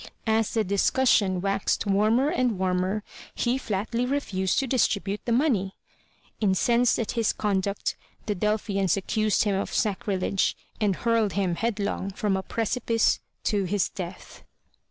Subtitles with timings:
[0.25, 3.03] As the discussion waxed warmer and warmer,
[3.35, 5.75] he flatly refused to dis tribute the money.
[6.39, 12.09] Incensed at his conduct, the Delphians ac cused him of sacrilege and hurled him headlong
[12.09, 14.43] from a precipice to his death.